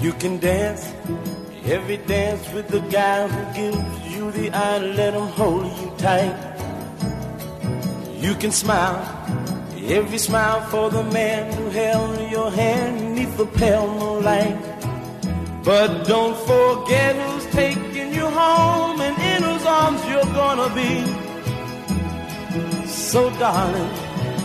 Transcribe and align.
You 0.00 0.12
can 0.14 0.38
dance 0.38 0.90
every 1.66 1.98
dance 1.98 2.50
with 2.54 2.68
the 2.68 2.80
guy 2.80 3.28
who 3.28 3.42
gives 3.54 4.14
you 4.14 4.30
the 4.30 4.50
eye, 4.50 4.78
let 4.78 5.12
him 5.12 5.26
hold 5.38 5.66
you 5.66 5.92
tight. 5.98 6.36
You 8.16 8.34
can 8.34 8.50
smile 8.50 9.04
every 9.84 10.16
smile 10.16 10.62
for 10.70 10.88
the 10.88 11.04
man 11.04 11.52
who 11.52 11.68
held 11.68 12.30
your 12.30 12.50
hand 12.50 13.14
neath 13.14 13.36
the 13.36 13.44
pale 13.44 13.88
moonlight. 13.92 14.56
But 15.64 16.04
don't 16.06 16.36
forget 16.46 17.16
who's 17.16 17.46
taking 17.52 18.14
you 18.14 18.26
home 18.26 19.00
and 19.02 19.16
in 19.32 19.42
whose 19.42 19.66
arms 19.66 20.00
you're 20.08 20.32
gonna 20.32 20.74
be. 20.74 21.04
So, 22.88 23.28
darling, 23.38 23.90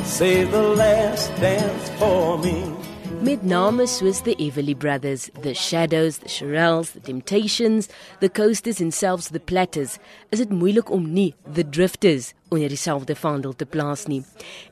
save 0.03 0.51
the 0.51 0.63
last 0.63 1.29
dance 1.39 1.89
for 1.97 2.37
me. 2.39 2.75
Met 3.21 3.43
name 3.43 3.85
soos 3.87 4.23
the 4.23 4.35
Everly 4.39 4.73
Brothers, 4.73 5.29
the 5.41 5.53
Shadows, 5.53 6.17
the 6.17 6.29
Shirelles, 6.29 6.91
the 6.93 6.99
Temptations, 6.99 7.89
the 8.19 8.29
Coasters 8.29 8.79
en 8.79 8.91
selfs 8.91 9.29
the 9.29 9.39
Platters, 9.39 9.97
is 10.31 10.39
dit 10.39 10.49
moeilik 10.49 10.89
om 10.89 11.05
nie 11.13 11.33
the 11.53 11.69
Drifters 11.69 12.33
onder 12.49 12.69
dieselfde 12.69 13.15
vaandel 13.15 13.53
te 13.53 13.65
plaas 13.65 14.05
nie. 14.05 14.23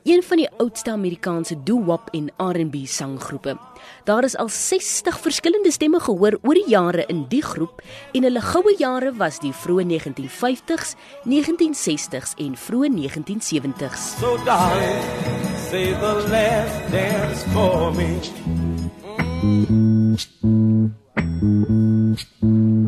Een 0.02 0.22
van 0.22 0.40
die 0.40 0.48
oudste 0.58 0.90
Amerikaanse 0.90 1.56
doo-wop 1.62 2.08
en 2.12 2.30
R&B 2.38 2.86
sanggroepe. 2.86 3.56
Daar 4.04 4.24
is 4.24 4.36
al 4.36 4.48
60 4.48 5.20
verskillende 5.20 5.70
stemme 5.70 6.00
gehoor 6.00 6.38
oor 6.42 6.54
die 6.54 6.68
jare 6.68 7.04
in 7.06 7.26
die 7.28 7.42
groep 7.42 7.82
en 8.12 8.22
hulle 8.22 8.40
goue 8.40 8.74
jare 8.78 9.14
was 9.18 9.38
die 9.42 9.52
vroeë 9.52 9.86
1950s, 9.94 10.94
1960s 11.28 12.38
en 12.38 12.54
vroeë 12.56 12.94
1970s. 12.98 14.14
So 14.18 14.38
darling, 14.44 15.43
say 15.74 15.92
the 16.06 16.14
last 16.34 16.74
dance 16.92 17.42
for 17.52 17.90
me. 17.98 18.10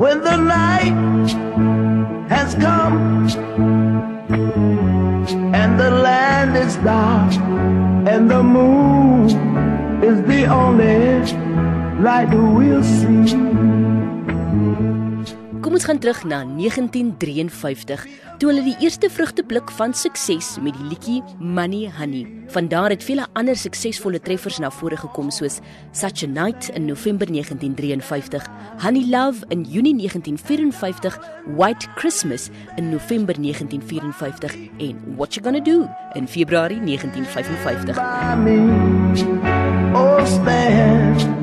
When 0.02 0.18
the 0.28 0.38
night 0.56 0.96
has 2.34 2.48
come 2.66 2.96
and 5.60 5.70
the 5.82 5.90
land 6.06 6.52
is 6.64 6.76
dark 6.90 7.32
and 8.12 8.30
the 8.30 8.42
moon 8.56 9.30
is 10.10 10.18
the 10.32 10.42
only 10.60 10.98
light 12.06 12.30
we'll 12.56 12.84
see. 12.84 13.15
Kom 15.66 15.74
ons 15.74 15.82
gaan 15.82 15.98
terug 15.98 16.20
na 16.30 16.44
1953 16.46 18.02
toe 18.38 18.52
hulle 18.52 18.62
die 18.62 18.76
eerste 18.84 19.08
vrugtepluk 19.10 19.72
van 19.74 19.90
sukses 19.98 20.52
met 20.62 20.76
die 20.78 20.84
liedjie 20.92 21.16
Money 21.42 21.88
Honey. 21.90 22.22
Van 22.54 22.68
daar 22.70 22.94
het 22.94 23.02
vele 23.02 23.24
ander 23.34 23.58
suksesvolle 23.58 24.20
treffers 24.22 24.60
na 24.62 24.70
vore 24.70 24.94
gekom 25.00 25.32
soos 25.34 25.58
Such 25.90 26.22
a 26.22 26.28
Night 26.30 26.68
in 26.78 26.86
November 26.86 27.26
1953, 27.26 28.46
Honey 28.84 29.10
Love 29.10 29.42
in 29.50 29.64
Junie 29.66 29.96
1954, 29.98 31.18
White 31.58 31.90
Christmas 31.96 32.46
in 32.76 32.92
November 32.92 33.34
1954 33.34 34.54
en 34.78 35.16
What 35.16 35.34
You 35.34 35.42
Gonna 35.42 35.64
Do 35.64 35.88
in 36.14 36.28
Februarie 36.28 36.78
1955. 36.78 37.98
By 37.98 38.38
me, 38.38 38.62
oh 39.98 40.22
stand 40.22 41.35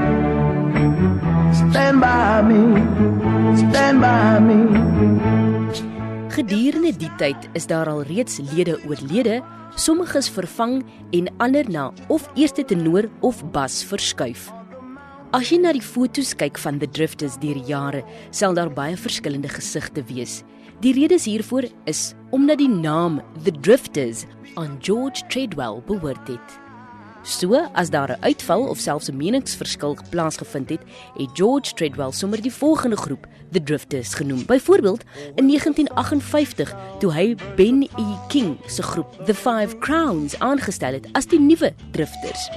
Gedurende 6.43 6.89
die 6.99 7.11
tyd 7.15 7.45
is 7.55 7.69
daar 7.71 7.87
al 7.87 8.01
reeds 8.03 8.41
lede 8.51 8.73
oorlede, 8.83 9.37
sommiges 9.79 10.27
vervang 10.27 10.81
en 11.15 11.29
ander 11.39 11.69
na 11.71 11.85
of 12.11 12.25
eerste 12.35 12.65
tenor 12.67 13.07
of 13.23 13.39
bas 13.55 13.77
verskuif. 13.87 14.49
As 15.31 15.53
jy 15.53 15.61
na 15.63 15.71
die 15.71 15.85
foto's 15.85 16.33
kyk 16.35 16.59
van 16.59 16.81
The 16.81 16.89
Drifters 16.91 17.37
deur 17.39 17.55
die 17.61 17.71
jare, 17.71 18.01
sal 18.35 18.57
daar 18.59 18.73
baie 18.75 18.99
verskillende 18.99 19.53
gesigte 19.55 20.03
wees. 20.09 20.41
Die 20.83 20.91
redes 20.97 21.29
hiervoor 21.31 21.69
is 21.87 22.09
omdat 22.35 22.59
die 22.59 22.67
naam 22.67 23.21
The 23.45 23.55
Drifters 23.63 24.25
aan 24.59 24.75
George 24.83 25.23
Treadwell 25.31 25.79
behoort 25.87 26.27
het. 26.27 26.59
So 27.23 27.69
as 27.73 27.89
daar 27.89 28.09
'n 28.09 28.17
uitval 28.19 28.67
of 28.67 28.77
selfs 28.77 29.07
'n 29.09 29.17
meningsverskil 29.17 29.97
plaasgevind 30.09 30.69
het, 30.69 30.81
het 31.17 31.29
George 31.33 31.73
Treadwell 31.73 32.11
sommer 32.11 32.41
die 32.41 32.53
volgende 32.53 32.97
groep, 32.97 33.27
The 33.51 33.63
Drifters, 33.63 34.13
genoem. 34.13 34.45
Byvoorbeeld 34.45 35.03
in 35.35 35.45
1958 35.47 36.75
toe 36.99 37.13
hy 37.13 37.35
Ben 37.55 37.81
E. 37.81 38.17
King 38.27 38.57
se 38.65 38.83
groep 38.83 39.25
The 39.25 39.35
Five 39.35 39.77
Crowns 39.79 40.39
aangestel 40.39 40.93
het 40.93 41.07
as 41.11 41.25
die 41.25 41.39
nuwe 41.39 41.73
Drifters. 41.91 42.49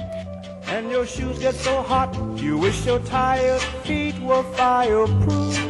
And 0.75 0.91
your 0.91 1.05
shoes 1.05 1.37
get 1.37 1.55
so 1.55 1.71
hot, 1.71 2.15
you 2.35 2.59
wish 2.59 2.85
your 2.85 3.01
tired 3.03 3.61
feet 3.83 4.15
were 4.19 4.43
fireproof. 4.55 5.66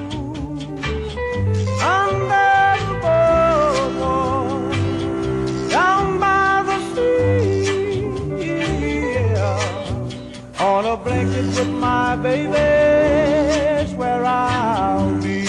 Blanket 11.18 11.46
with 11.56 11.72
my 11.80 12.16
baby, 12.22 13.96
where 13.98 14.24
I'll 14.24 15.18
be. 15.22 15.46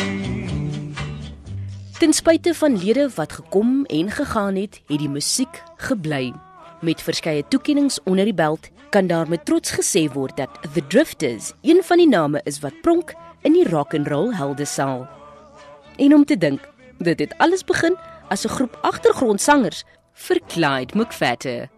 Ten 1.99 2.13
spyte 2.13 2.55
van 2.55 2.79
lede 2.79 3.09
wat 3.15 3.33
gekom 3.33 3.85
en 3.85 4.11
gegaan 4.11 4.57
het, 4.57 4.81
het 4.87 4.99
die 4.99 5.09
musiek 5.09 5.63
gebly. 5.77 6.33
Met 6.81 7.03
verskeie 7.03 7.45
toekenninge 7.49 7.99
onder 8.05 8.25
die 8.25 8.35
belt, 8.35 8.71
kan 8.91 9.07
daar 9.07 9.29
met 9.29 9.45
trots 9.45 9.75
gesê 9.75 10.07
word 10.13 10.37
dat 10.37 10.49
The 10.73 10.87
Drifters 10.87 11.53
een 11.63 11.83
van 11.85 11.99
die 11.99 12.09
name 12.09 12.41
is 12.45 12.61
wat 12.61 12.81
pronk 12.81 13.15
in 13.43 13.53
die 13.53 13.69
rock 13.69 13.95
and 13.95 14.09
roll 14.09 14.33
heldesaal. 14.35 15.09
En 15.97 16.15
om 16.15 16.25
te 16.25 16.39
dink, 16.39 16.61
dit 16.99 17.19
het 17.19 17.35
alles 17.39 17.65
begin 17.65 17.97
as 18.29 18.45
'n 18.45 18.49
groep 18.49 18.79
agtergrondsangers 18.83 19.85
vir 20.15 20.41
Clyde 20.47 20.97
McFadden. 20.97 21.78